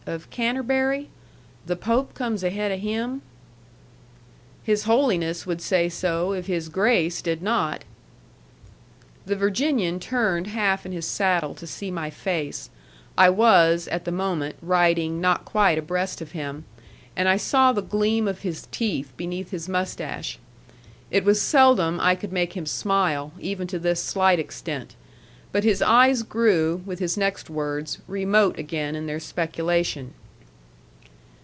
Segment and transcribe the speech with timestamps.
[0.07, 1.09] of Canterbury?
[1.67, 3.21] The Pope comes ahead of him?"
[4.63, 7.83] "His Holiness would say so if his Grace did not."
[9.27, 12.71] The Virginian turned half in his saddle to see my face
[13.15, 16.65] I was, at the moment, riding not quite abreast of him
[17.15, 20.39] and I saw the gleam of his teeth beneath his mustache.
[21.11, 24.95] It was seldom I could make him smile, even to this slight extent.
[25.53, 30.13] But his eyes grew, with his next words, remote again in their speculation.